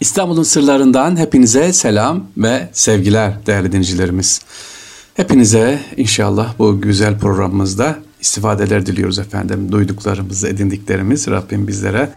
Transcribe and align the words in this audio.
İstanbul'un 0.00 0.42
sırlarından 0.42 1.16
hepinize 1.16 1.72
selam 1.72 2.24
ve 2.36 2.68
sevgiler 2.72 3.46
değerli 3.46 3.72
dinleyicilerimiz. 3.72 4.40
Hepinize 5.14 5.80
inşallah 5.96 6.58
bu 6.58 6.80
güzel 6.80 7.18
programımızda 7.18 7.98
istifadeler 8.20 8.86
diliyoruz 8.86 9.18
efendim. 9.18 9.72
Duyduklarımız, 9.72 10.44
edindiklerimiz 10.44 11.28
Rabbim 11.28 11.68
bizlere 11.68 12.10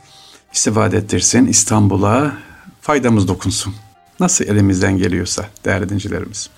istifade 0.53 0.97
ettirsin. 0.97 1.47
İstanbul'a 1.47 2.37
faydamız 2.81 3.27
dokunsun. 3.27 3.73
Nasıl 4.19 4.45
elimizden 4.45 4.97
geliyorsa 4.97 5.45
değerli 5.65 5.85
dinleyicilerimiz. 5.85 6.49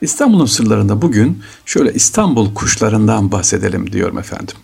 İstanbul'un 0.00 0.46
sırlarında 0.46 1.02
bugün 1.02 1.42
şöyle 1.66 1.94
İstanbul 1.94 2.54
kuşlarından 2.54 3.32
bahsedelim 3.32 3.92
diyorum 3.92 4.18
efendim. 4.18 4.56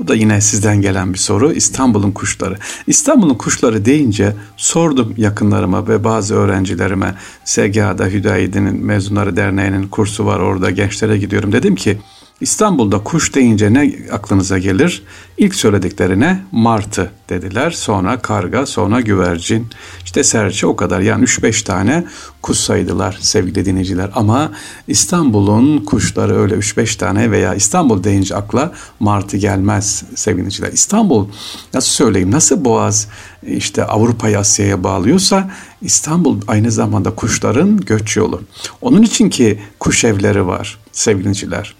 Bu 0.00 0.08
da 0.08 0.14
yine 0.14 0.40
sizden 0.40 0.80
gelen 0.80 1.12
bir 1.12 1.18
soru. 1.18 1.52
İstanbul'un 1.52 2.10
kuşları. 2.10 2.56
İstanbul'un 2.86 3.34
kuşları 3.34 3.84
deyince 3.84 4.34
sordum 4.56 5.14
yakınlarıma 5.16 5.88
ve 5.88 6.04
bazı 6.04 6.34
öğrencilerime. 6.34 7.14
SGA'da 7.44 8.06
Hüdayidi'nin 8.06 8.84
mezunları 8.84 9.36
derneğinin 9.36 9.88
kursu 9.88 10.26
var 10.26 10.40
orada 10.40 10.70
gençlere 10.70 11.18
gidiyorum. 11.18 11.52
Dedim 11.52 11.74
ki 11.74 11.98
İstanbul'da 12.40 13.04
kuş 13.04 13.34
deyince 13.34 13.72
ne 13.72 13.92
aklınıza 14.12 14.58
gelir? 14.58 15.02
İlk 15.38 15.54
söylediklerine 15.54 16.42
martı 16.52 17.10
dediler. 17.28 17.70
Sonra 17.70 18.18
karga, 18.18 18.66
sonra 18.66 19.00
güvercin. 19.00 19.66
İşte 20.04 20.24
serçe 20.24 20.66
o 20.66 20.76
kadar. 20.76 21.00
Yani 21.00 21.24
3-5 21.24 21.64
tane 21.64 22.04
kuş 22.42 22.58
saydılar 22.58 23.18
sevgili 23.20 23.64
dinleyiciler. 23.64 24.10
Ama 24.14 24.52
İstanbul'un 24.88 25.84
kuşları 25.84 26.40
öyle 26.40 26.54
3-5 26.54 26.98
tane 26.98 27.30
veya 27.30 27.54
İstanbul 27.54 28.04
deyince 28.04 28.36
akla 28.36 28.72
martı 29.00 29.36
gelmez 29.36 30.04
sevgili 30.14 30.40
dinleyiciler. 30.40 30.72
İstanbul 30.72 31.28
nasıl 31.74 31.90
söyleyeyim 31.90 32.30
nasıl 32.30 32.64
Boğaz 32.64 33.08
işte 33.46 33.84
Avrupa'yı 33.84 34.38
Asya'ya 34.38 34.84
bağlıyorsa 34.84 35.50
İstanbul 35.82 36.40
aynı 36.48 36.70
zamanda 36.70 37.14
kuşların 37.14 37.80
göç 37.80 38.16
yolu. 38.16 38.42
Onun 38.80 39.02
için 39.02 39.30
ki 39.30 39.60
kuş 39.80 40.04
evleri 40.04 40.46
var 40.46 40.78
sevgili 40.92 41.24
dinleyiciler. 41.24 41.79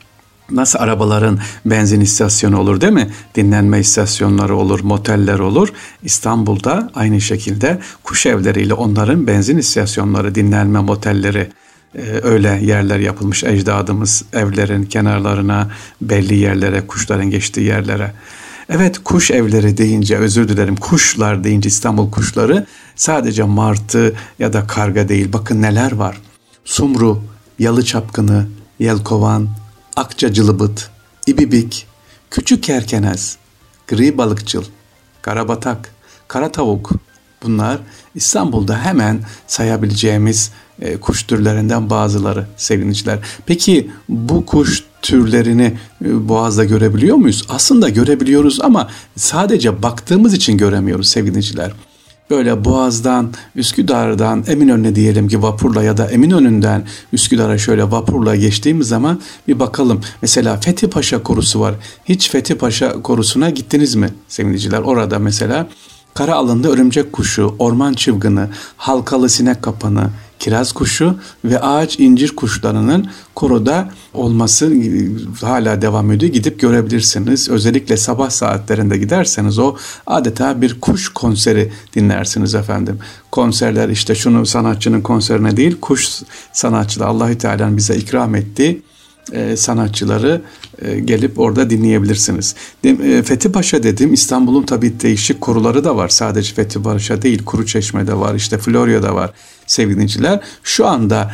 Nasıl 0.50 0.78
arabaların 0.78 1.38
benzin 1.66 2.00
istasyonu 2.00 2.60
olur 2.60 2.80
değil 2.80 2.92
mi? 2.92 3.10
Dinlenme 3.34 3.80
istasyonları 3.80 4.56
olur, 4.56 4.80
moteller 4.80 5.38
olur. 5.38 5.68
İstanbul'da 6.02 6.90
aynı 6.94 7.20
şekilde 7.20 7.78
kuş 8.02 8.26
evleriyle 8.26 8.74
onların 8.74 9.26
benzin 9.26 9.58
istasyonları, 9.58 10.34
dinlenme 10.34 10.80
motelleri 10.80 11.48
e, 11.94 12.00
öyle 12.22 12.60
yerler 12.62 12.98
yapılmış 12.98 13.44
ecdadımız 13.44 14.24
evlerin 14.32 14.84
kenarlarına, 14.84 15.70
belli 16.02 16.34
yerlere, 16.34 16.86
kuşların 16.86 17.30
geçtiği 17.30 17.66
yerlere. 17.66 18.12
Evet 18.68 18.98
kuş 19.04 19.30
evleri 19.30 19.76
deyince 19.76 20.16
özür 20.16 20.48
dilerim 20.48 20.76
kuşlar 20.76 21.44
deyince 21.44 21.68
İstanbul 21.68 22.10
kuşları 22.10 22.66
sadece 22.96 23.42
martı 23.42 24.14
ya 24.38 24.52
da 24.52 24.66
karga 24.66 25.08
değil 25.08 25.32
bakın 25.32 25.62
neler 25.62 25.92
var. 25.92 26.20
Sumru, 26.64 27.22
yalı 27.58 27.84
çapkını, 27.84 28.46
yelkovan, 28.78 29.48
akça 30.00 30.32
cılıbıt, 30.32 30.90
ibibik, 31.26 31.86
küçük 32.30 32.62
kerkenez, 32.62 33.36
gri 33.88 34.18
balıkçıl, 34.18 34.64
karabatak, 35.22 35.94
kara 36.28 36.52
tavuk 36.52 36.90
bunlar 37.42 37.78
İstanbul'da 38.14 38.78
hemen 38.78 39.20
sayabileceğimiz 39.46 40.50
e, 40.80 40.96
kuş 40.96 41.22
türlerinden 41.22 41.90
bazıları 41.90 42.46
sevgiliciler. 42.56 43.18
Peki 43.46 43.90
bu 44.08 44.46
kuş 44.46 44.84
türlerini 45.02 45.78
e, 46.04 46.28
Boğaz'da 46.28 46.64
görebiliyor 46.64 47.16
muyuz? 47.16 47.46
Aslında 47.48 47.88
görebiliyoruz 47.88 48.60
ama 48.60 48.90
sadece 49.16 49.82
baktığımız 49.82 50.34
için 50.34 50.56
göremiyoruz 50.58 51.08
sevgiliciler 51.08 51.72
böyle 52.30 52.64
Boğaz'dan, 52.64 53.32
Üsküdar'dan 53.56 54.44
Eminönü'ne 54.46 54.94
diyelim 54.94 55.28
ki 55.28 55.42
vapurla 55.42 55.82
ya 55.82 55.96
da 55.96 56.06
Eminönü'nden 56.10 56.86
Üsküdar'a 57.12 57.58
şöyle 57.58 57.90
vapurla 57.90 58.36
geçtiğimiz 58.36 58.88
zaman 58.88 59.20
bir 59.48 59.58
bakalım. 59.58 60.00
Mesela 60.22 60.56
Fethi 60.56 60.90
Paşa 60.90 61.22
korusu 61.22 61.60
var. 61.60 61.74
Hiç 62.04 62.30
Fethi 62.30 62.54
Paşa 62.54 63.02
korusuna 63.02 63.50
gittiniz 63.50 63.94
mi 63.94 64.10
sevgiliciler? 64.28 64.78
Orada 64.78 65.18
mesela 65.18 65.68
kara 66.14 66.34
alında 66.34 66.68
örümcek 66.68 67.12
kuşu, 67.12 67.54
orman 67.58 67.92
çılgını, 67.92 68.48
halkalı 68.76 69.28
sinek 69.28 69.62
kapanı, 69.62 70.10
kiraz 70.40 70.72
kuşu 70.72 71.18
ve 71.44 71.60
ağaç 71.60 71.98
incir 71.98 72.36
kuşlarının 72.36 73.06
koroda 73.34 73.90
olması 74.14 74.72
hala 75.42 75.82
devam 75.82 76.12
ediyor. 76.12 76.32
Gidip 76.32 76.60
görebilirsiniz. 76.60 77.48
Özellikle 77.48 77.96
sabah 77.96 78.30
saatlerinde 78.30 78.98
giderseniz 78.98 79.58
o 79.58 79.76
adeta 80.06 80.62
bir 80.62 80.80
kuş 80.80 81.08
konseri 81.08 81.72
dinlersiniz 81.94 82.54
efendim. 82.54 82.98
Konserler 83.30 83.88
işte 83.88 84.14
şunu 84.14 84.46
sanatçının 84.46 85.00
konserine 85.00 85.56
değil 85.56 85.76
kuş 85.80 86.08
sanatçıda 86.52 87.06
Allahü 87.06 87.38
Teala'nın 87.38 87.76
bize 87.76 87.96
ikram 87.96 88.34
ettiği 88.34 88.82
e, 89.32 89.56
sanatçıları 89.56 90.42
e, 90.82 91.00
gelip 91.00 91.38
orada 91.38 91.70
dinleyebilirsiniz. 91.70 92.54
E, 92.84 93.22
Fethi 93.22 93.52
Paşa 93.52 93.82
dedim 93.82 94.12
İstanbul'un 94.12 94.62
tabii 94.62 95.00
değişik 95.00 95.40
koruları 95.40 95.84
da 95.84 95.96
var. 95.96 96.08
Sadece 96.08 96.54
Fethi 96.54 96.82
Paşa 96.82 97.22
değil 97.22 97.44
Kuru 97.44 97.66
Çeşme'de 97.66 98.14
var 98.14 98.34
işte 98.34 98.58
Florya'da 98.58 99.14
var 99.14 99.30
sevgili 99.66 99.94
dinleyiciler. 99.94 100.40
Şu 100.62 100.86
anda 100.86 101.32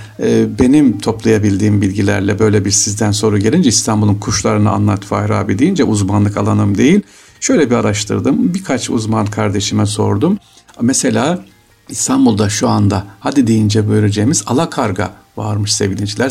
benim 0.58 0.98
toplayabildiğim 0.98 1.82
bilgilerle 1.82 2.38
böyle 2.38 2.64
bir 2.64 2.70
sizden 2.70 3.10
soru 3.10 3.38
gelince 3.38 3.68
İstanbul'un 3.68 4.14
kuşlarını 4.14 4.70
anlat 4.70 5.04
Fahri 5.04 5.34
abi 5.34 5.58
deyince 5.58 5.84
uzmanlık 5.84 6.36
alanım 6.36 6.78
değil. 6.78 7.00
Şöyle 7.40 7.70
bir 7.70 7.74
araştırdım. 7.74 8.54
Birkaç 8.54 8.90
uzman 8.90 9.26
kardeşime 9.26 9.86
sordum. 9.86 10.38
Mesela 10.80 11.44
İstanbul'da 11.88 12.48
şu 12.48 12.68
anda 12.68 13.06
hadi 13.20 13.46
deyince 13.46 13.88
böleceğimiz 13.88 14.42
alakarga 14.46 15.12
varmış 15.36 15.74
sevgili 15.74 15.96
dinleyiciler. 15.96 16.28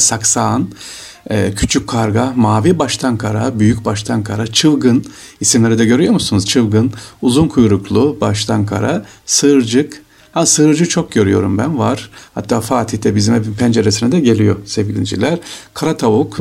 Ee, 1.29 1.53
küçük 1.55 1.87
karga, 1.87 2.33
mavi 2.35 2.79
baştan 2.79 3.17
kara, 3.17 3.59
büyük 3.59 3.85
baştan 3.85 4.23
kara, 4.23 4.47
çılgın 4.47 5.05
isimleri 5.39 5.77
de 5.77 5.85
görüyor 5.85 6.13
musunuz? 6.13 6.45
Çılgın, 6.45 6.91
uzun 7.21 7.47
kuyruklu 7.47 8.17
baştan 8.21 8.65
kara, 8.65 9.05
sığırcık. 9.25 10.01
Ha 10.31 10.45
sığırcı 10.45 10.85
çok 10.85 11.11
görüyorum 11.11 11.57
ben 11.57 11.79
var. 11.79 12.09
Hatta 12.33 12.61
Fatih'te 12.61 13.15
bizim 13.15 13.35
evin 13.35 13.53
penceresine 13.53 14.11
de 14.11 14.19
geliyor 14.19 14.55
sevgiliciler. 14.65 15.39
Kara 15.73 15.97
tavuk, 15.97 16.37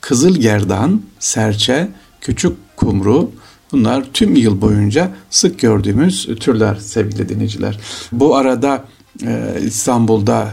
kızıl 0.00 0.36
gerdan, 0.36 1.02
serçe, 1.18 1.88
küçük 2.20 2.76
kumru, 2.76 3.30
Bunlar 3.72 4.04
tüm 4.14 4.36
yıl 4.36 4.60
boyunca 4.60 5.10
sık 5.30 5.58
gördüğümüz 5.58 6.28
türler 6.40 6.74
sevgili 6.74 7.28
dinleyiciler. 7.28 7.78
Bu 8.12 8.36
arada 8.36 8.84
e, 9.26 9.54
İstanbul'da 9.62 10.52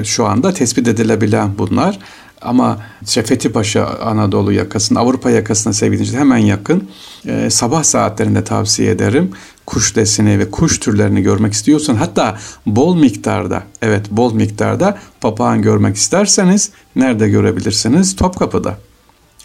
e, 0.00 0.04
şu 0.04 0.26
anda 0.26 0.52
tespit 0.52 0.88
edilebilen 0.88 1.58
bunlar. 1.58 1.98
Ama 2.46 2.78
Şefeti 3.06 3.52
Paşa 3.52 3.86
Anadolu 3.86 4.52
yakasında, 4.52 5.00
Avrupa 5.00 5.30
yakasına 5.30 5.72
sevgili 5.72 6.16
hemen 6.16 6.36
yakın. 6.38 6.88
Ee, 7.26 7.50
sabah 7.50 7.82
saatlerinde 7.82 8.44
tavsiye 8.44 8.90
ederim. 8.90 9.30
Kuş 9.66 9.96
desini 9.96 10.38
ve 10.38 10.50
kuş 10.50 10.78
türlerini 10.78 11.22
görmek 11.22 11.52
istiyorsan 11.52 11.94
hatta 11.94 12.38
bol 12.66 12.96
miktarda, 12.96 13.62
evet 13.82 14.10
bol 14.10 14.34
miktarda 14.34 14.98
papağan 15.20 15.62
görmek 15.62 15.96
isterseniz 15.96 16.70
nerede 16.96 17.28
görebilirsiniz? 17.28 18.16
Topkapı'da. 18.16 18.78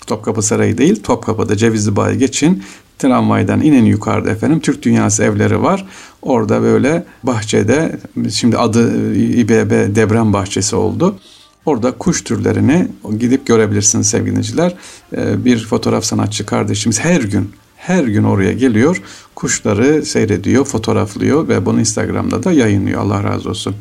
Topkapı 0.08 0.42
Sarayı 0.42 0.78
değil, 0.78 1.04
Topkapı'da 1.04 1.58
Cevizli 1.58 1.96
Bağ'a 1.96 2.14
geçin. 2.14 2.64
Tramvaydan 3.00 3.62
inin 3.62 3.86
yukarıda 3.86 4.30
efendim. 4.30 4.60
Türk 4.60 4.84
Dünyası 4.84 5.24
evleri 5.24 5.64
var. 5.64 5.86
Orada 6.22 6.62
böyle 6.62 7.06
bahçede, 7.24 8.00
şimdi 8.32 8.58
adı 8.58 9.14
İBB 9.16 9.96
Deprem 9.96 10.34
Bahçesi 10.34 10.76
oldu. 10.76 11.20
Orada 11.66 11.92
kuş 11.92 12.24
türlerini 12.24 12.88
gidip 13.20 13.46
görebilirsiniz 13.46 14.10
sevgiliciler. 14.10 14.76
Ee, 15.18 15.46
bir 15.46 15.66
fotoğraf 15.66 16.04
sanatçı 16.04 16.46
kardeşimiz 16.46 17.00
her 17.00 17.22
gün 17.22 17.52
her 17.78 18.04
gün 18.04 18.24
oraya 18.24 18.52
geliyor. 18.52 19.02
Kuşları 19.36 20.06
seyrediyor, 20.06 20.66
fotoğraflıyor 20.66 21.48
ve 21.48 21.66
bunu 21.66 21.80
Instagram'da 21.80 22.44
da 22.44 22.52
yayınlıyor. 22.52 23.02
Allah 23.02 23.24
razı 23.24 23.50
olsun. 23.50 23.76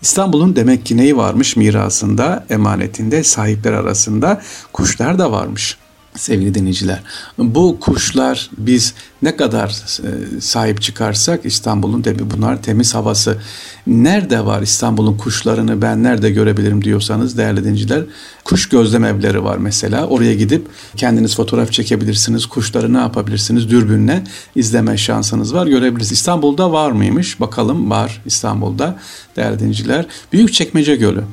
İstanbul'un 0.00 0.56
demek 0.56 0.86
ki 0.86 0.96
neyi 0.96 1.16
varmış 1.16 1.56
mirasında, 1.56 2.46
emanetinde, 2.50 3.24
sahipler 3.24 3.72
arasında 3.72 4.42
kuşlar 4.72 5.18
da 5.18 5.32
varmış 5.32 5.78
sevgili 6.16 6.54
dinleyiciler. 6.54 7.02
Bu 7.38 7.80
kuşlar 7.80 8.50
biz 8.58 8.94
ne 9.22 9.36
kadar 9.36 9.68
e, 9.68 10.40
sahip 10.40 10.82
çıkarsak 10.82 11.40
İstanbul'un 11.44 12.02
tabi 12.02 12.30
bunlar 12.30 12.62
temiz 12.62 12.94
havası. 12.94 13.38
Nerede 13.86 14.44
var 14.44 14.62
İstanbul'un 14.62 15.16
kuşlarını 15.16 15.82
ben 15.82 16.02
nerede 16.02 16.30
görebilirim 16.30 16.84
diyorsanız 16.84 17.38
değerli 17.38 17.64
dinleyiciler 17.64 18.04
kuş 18.44 18.68
gözlem 18.68 19.04
evleri 19.04 19.44
var 19.44 19.56
mesela. 19.56 20.06
Oraya 20.06 20.34
gidip 20.34 20.66
kendiniz 20.96 21.36
fotoğraf 21.36 21.72
çekebilirsiniz. 21.72 22.46
Kuşları 22.46 22.94
ne 22.94 22.98
yapabilirsiniz? 22.98 23.70
Dürbünle 23.70 24.24
izleme 24.56 24.96
şansınız 24.96 25.54
var. 25.54 25.66
Görebilirsiniz. 25.66 26.18
İstanbul'da 26.18 26.72
var 26.72 26.90
mıymış? 26.90 27.40
Bakalım 27.40 27.90
var 27.90 28.22
İstanbul'da 28.26 28.98
değerli 29.36 29.58
dinleyiciler. 29.58 30.06
Büyükçekmece 30.32 30.96
Gölü. 30.96 31.24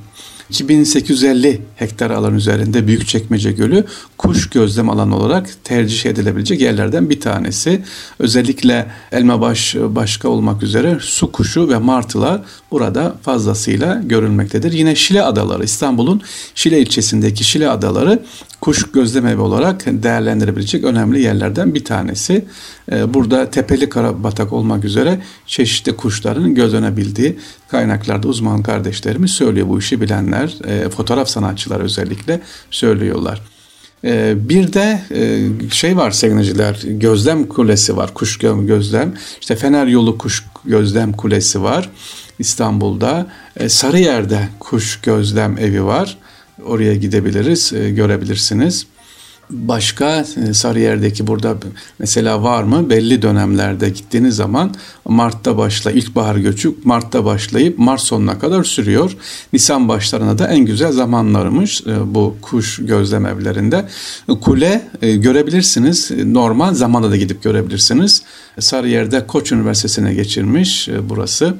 2850 0.49 1.61
hektar 1.75 2.11
alan 2.11 2.35
üzerinde 2.35 2.87
Büyükçekmece 2.87 3.51
Gölü 3.51 3.85
kuş 4.17 4.49
gözlem 4.49 4.89
alanı 4.89 5.17
olarak 5.17 5.49
tercih 5.63 6.09
edilebilecek 6.09 6.61
yerlerden 6.61 7.09
bir 7.09 7.19
tanesi. 7.19 7.81
Özellikle 8.19 8.91
elmabaş 9.11 9.75
başka 9.75 10.29
olmak 10.29 10.63
üzere 10.63 10.97
su 11.01 11.31
kuşu 11.31 11.69
ve 11.69 11.77
martılar 11.77 12.41
burada 12.71 13.15
fazlasıyla 13.21 14.01
görülmektedir. 14.05 14.71
Yine 14.71 14.95
Şile 14.95 15.23
Adaları 15.23 15.63
İstanbul'un 15.63 16.21
Şile 16.55 16.79
ilçesindeki 16.79 17.43
Şile 17.43 17.69
Adaları 17.69 18.23
kuş 18.61 18.91
gözlem 18.91 19.27
evi 19.27 19.41
olarak 19.41 19.85
değerlendirebilecek 19.85 20.83
önemli 20.83 21.21
yerlerden 21.21 21.73
bir 21.73 21.83
tanesi. 21.83 22.45
Ee, 22.91 23.13
burada 23.13 23.49
tepeli 23.49 23.89
karabatak 23.89 24.53
olmak 24.53 24.85
üzere 24.85 25.21
çeşitli 25.47 25.95
kuşların 25.95 26.55
gözlenebildiği 26.55 27.39
kaynaklarda 27.73 28.27
uzman 28.27 28.63
kardeşlerimiz 28.63 29.31
söylüyor 29.31 29.67
bu 29.69 29.79
işi 29.79 30.01
bilenler, 30.01 30.55
e, 30.67 30.89
fotoğraf 30.89 31.29
sanatçılar 31.29 31.79
özellikle 31.79 32.41
söylüyorlar. 32.71 33.41
Ee, 34.05 34.49
bir 34.49 34.73
de 34.73 35.01
e, 35.11 35.49
şey 35.69 35.97
var 35.97 36.11
sevgiliciler, 36.11 36.81
gözlem 36.85 37.47
kulesi 37.47 37.97
var, 37.97 38.13
kuş 38.13 38.37
gözlem. 38.37 39.13
İşte 39.41 39.55
Fener 39.55 39.87
Yolu 39.87 40.17
Kuş 40.17 40.45
Gözlem 40.65 41.13
Kulesi 41.13 41.63
var 41.63 41.89
İstanbul'da. 42.39 43.27
Ee, 43.57 43.69
Sarıyer'de 43.69 44.49
kuş 44.59 45.01
gözlem 45.01 45.57
evi 45.57 45.85
var. 45.85 46.17
Oraya 46.65 46.95
gidebiliriz, 46.95 47.73
e, 47.73 47.89
görebilirsiniz. 47.89 48.87
Başka 49.53 50.25
e, 50.49 50.53
Sarıyer'deki 50.53 51.27
burada 51.27 51.55
mesela 51.99 52.43
var 52.43 52.63
mı? 52.63 52.89
Belli 52.89 53.21
dönemlerde 53.21 53.89
gittiğiniz 53.89 54.35
zaman 54.35 54.75
Mart'ta 55.05 55.57
başla 55.57 55.91
ilkbahar 55.91 56.35
göçü 56.35 56.75
Mart'ta 56.83 57.25
başlayıp 57.25 57.79
Mart 57.79 58.01
sonuna 58.01 58.39
kadar 58.39 58.63
sürüyor. 58.63 59.17
Nisan 59.53 59.87
başlarına 59.89 60.37
da 60.37 60.47
en 60.47 60.65
güzel 60.65 60.91
zamanlarmış 60.91 61.81
e, 61.87 62.13
bu 62.13 62.35
kuş 62.41 62.79
gözlem 62.81 63.25
evlerinde. 63.25 63.85
Kule 64.41 64.81
görebilirsiniz. 65.01 66.11
Normal 66.25 66.73
zamanda 66.73 67.11
da 67.11 67.17
gidip 67.17 67.43
görebilirsiniz. 67.43 68.23
Sarıyer'de 68.59 69.27
Koç 69.27 69.51
Üniversitesi'ne 69.51 70.13
geçirmiş 70.13 70.89
burası. 71.09 71.53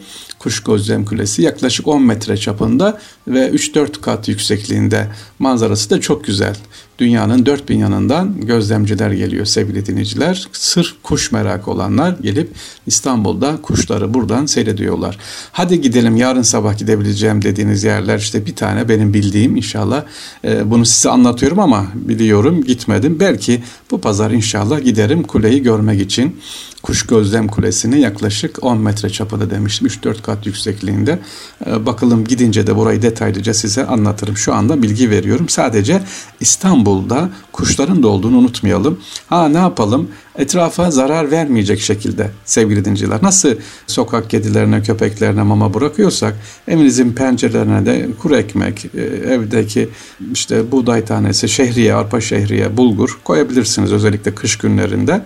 Kuş 0.44 0.64
Gözlem 0.64 1.06
Kulesi 1.06 1.42
yaklaşık 1.42 1.88
10 1.88 2.02
metre 2.02 2.38
çapında 2.38 3.00
ve 3.28 3.50
3-4 3.50 4.02
kat 4.02 4.28
yüksekliğinde 4.28 5.08
manzarası 5.40 5.90
da 5.90 6.02
çok 6.02 6.24
güzel. 6.24 6.56
Dünyanın 7.04 7.46
dört 7.46 7.70
bin 7.70 7.78
yanından 7.80 8.42
gözlemciler 8.42 9.12
geliyor 9.12 9.46
sevgili 9.46 9.86
dinleyiciler. 9.86 10.48
Sırf 10.52 10.94
kuş 11.04 11.32
merak 11.32 11.68
olanlar 11.68 12.16
gelip 12.22 12.52
İstanbul'da 12.88 13.62
kuşları 13.62 14.14
buradan 14.14 14.46
seyrediyorlar. 14.46 15.18
Hadi 15.52 15.82
gidelim 15.82 16.16
yarın 16.16 16.42
sabah 16.42 16.78
gidebileceğim 16.78 17.42
dediğiniz 17.42 17.84
yerler 17.84 18.20
işte 18.20 18.46
bir 18.46 18.56
tane 18.56 18.90
benim 18.90 19.14
bildiğim 19.14 19.56
inşallah 19.56 20.04
e, 20.46 20.72
bunu 20.72 20.86
size 20.86 21.10
anlatıyorum 21.10 21.60
ama 21.60 21.88
biliyorum 21.96 22.64
gitmedim. 22.64 23.20
Belki 23.20 23.64
bu 23.92 24.02
pazar 24.02 24.32
inşallah 24.32 24.84
giderim 24.84 25.24
kuleyi 25.24 25.64
görmek 25.64 26.02
için. 26.02 26.36
Kuş 26.84 27.04
Gözlem 27.04 27.48
Kulesi'ni 27.48 28.02
yaklaşık 28.02 28.64
10 28.64 28.78
metre 28.78 29.10
çapında 29.10 29.50
demiştim. 29.50 29.88
3-4 29.88 30.22
kat 30.22 30.46
yüksekliğinde. 30.46 31.20
Ee, 31.66 31.86
bakalım 31.86 32.26
gidince 32.26 32.68
de 32.68 32.76
burayı 32.76 33.02
detaylıca 33.02 33.54
size 33.54 33.86
anlatırım. 33.86 34.38
Şu 34.38 34.54
anda 34.54 34.82
bilgi 34.82 35.10
veriyorum. 35.10 35.50
Sadece 35.50 36.04
İstanbul'da 36.40 37.30
kuşların 37.52 38.04
da 38.04 38.08
olduğunu 38.08 38.38
unutmayalım. 38.38 39.00
Ha 39.28 39.48
ne 39.48 39.58
yapalım? 39.58 40.10
Etrafa 40.36 40.92
zarar 40.92 41.32
vermeyecek 41.32 41.82
şekilde 41.82 42.32
sevgili 42.46 42.86
dinciler. 42.86 43.20
Nasıl 43.22 43.56
sokak 43.88 44.30
kedilerine, 44.30 44.82
köpeklerine 44.82 45.44
mama 45.44 45.74
bırakıyorsak 45.74 46.36
evinizin 46.68 47.14
pencerelerine 47.14 47.86
de 47.86 48.10
kuru 48.22 48.36
ekmek, 48.36 48.86
e, 48.86 49.02
evdeki 49.34 49.90
işte 50.34 50.72
buğday 50.72 51.06
tanesi, 51.06 51.50
şehriye, 51.50 51.94
arpa 51.94 52.22
şehriye, 52.22 52.78
bulgur 52.78 53.20
koyabilirsiniz 53.24 53.92
özellikle 53.92 54.36
kış 54.36 54.58
günlerinde. 54.58 55.22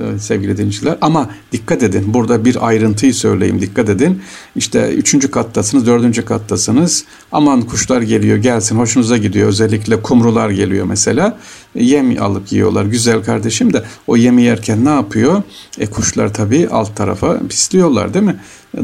Ee, 0.00 0.18
sevgili 0.18 0.56
dinleyiciler. 0.56 0.98
Ama 1.00 1.30
dikkat 1.52 1.82
edin 1.82 2.14
burada 2.14 2.44
bir 2.44 2.66
ayrıntıyı 2.66 3.14
söyleyeyim 3.14 3.60
dikkat 3.60 3.88
edin. 3.88 4.22
İşte 4.56 4.94
üçüncü 4.94 5.30
kattasınız 5.30 5.86
dördüncü 5.86 6.24
kattasınız. 6.24 7.04
Aman 7.32 7.62
kuşlar 7.62 8.02
geliyor 8.02 8.36
gelsin 8.36 8.76
hoşunuza 8.76 9.16
gidiyor. 9.16 9.48
Özellikle 9.48 10.02
kumrular 10.02 10.50
geliyor 10.50 10.86
mesela. 10.86 11.38
Yem 11.74 12.22
alıp 12.22 12.52
yiyorlar 12.52 12.84
güzel 12.84 13.24
kardeşim 13.24 13.72
de 13.72 13.84
o 14.06 14.16
yemi 14.16 14.42
yerken 14.42 14.84
ne 14.84 14.88
yapıyor? 14.88 15.42
E 15.78 15.86
kuşlar 15.86 16.34
tabii 16.34 16.68
alt 16.68 16.96
tarafa 16.96 17.38
pisliyorlar 17.48 18.14
değil 18.14 18.24
mi? 18.24 18.36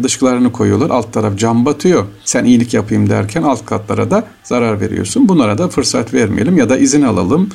Dışkılarını 0.02 0.52
koyuyorlar 0.52 0.90
alt 0.90 1.12
taraf 1.12 1.38
cam 1.38 1.64
batıyor. 1.64 2.04
Sen 2.24 2.44
iyilik 2.44 2.74
yapayım 2.74 3.10
derken 3.10 3.42
alt 3.42 3.66
katlara 3.66 4.10
da 4.10 4.24
zarar 4.44 4.80
veriyorsun. 4.80 5.28
Bunlara 5.28 5.58
da 5.58 5.68
fırsat 5.68 6.14
vermeyelim 6.14 6.58
ya 6.58 6.68
da 6.68 6.78
izin 6.78 7.02
alalım. 7.02 7.50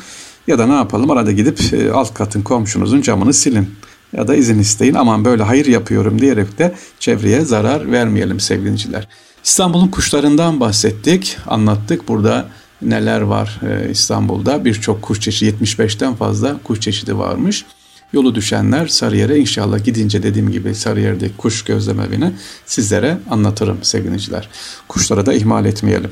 Ya 0.48 0.60
da 0.60 0.68
ne 0.68 0.74
yapalım 0.74 1.12
arada 1.12 1.32
gidip 1.32 1.74
e, 1.74 1.92
alt 1.92 2.14
katın 2.14 2.42
komşunuzun 2.42 3.02
camını 3.02 3.34
silin. 3.34 3.70
Ya 4.14 4.28
da 4.28 4.36
izin 4.36 4.60
isteyin 4.60 4.94
aman 4.94 5.26
böyle 5.26 5.44
hayır 5.44 5.66
yapıyorum 5.66 6.22
diyerek 6.22 6.60
de 6.60 6.76
çevreye 7.00 7.42
zarar 7.42 7.92
vermeyelim 7.92 8.40
sevgiliciler. 8.40 9.08
İstanbul'un 9.44 9.88
kuşlarından 9.88 10.60
bahsettik, 10.60 11.38
anlattık. 11.48 12.08
Burada 12.08 12.50
neler 12.82 13.22
var 13.22 13.60
e, 13.70 13.90
İstanbul'da? 13.90 14.66
Birçok 14.66 15.02
kuş 15.02 15.20
çeşidi, 15.20 15.64
75'ten 15.64 16.16
fazla 16.16 16.58
kuş 16.64 16.80
çeşidi 16.80 17.18
varmış. 17.18 17.66
Yolu 18.14 18.36
düşenler 18.36 18.88
Sarıyer'e 18.88 19.38
inşallah 19.38 19.84
gidince 19.86 20.24
dediğim 20.24 20.52
gibi 20.52 20.76
Sarıyer'deki 20.76 21.38
kuş 21.38 21.64
gözleme 21.64 22.04
evini 22.04 22.32
sizlere 22.66 23.18
anlatırım 23.30 23.78
sevgiliciler. 23.82 24.50
Kuşlara 24.88 25.26
da 25.26 25.34
ihmal 25.34 25.66
etmeyelim. 25.66 26.12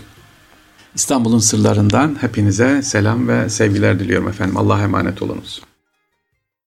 İstanbul'un 0.99 1.39
sırlarından 1.39 2.17
hepinize 2.21 2.81
selam 2.81 3.27
ve 3.27 3.49
sevgiler 3.49 3.99
diliyorum 3.99 4.27
efendim. 4.27 4.57
Allah'a 4.57 4.81
emanet 4.81 5.21
olunuz. 5.21 5.61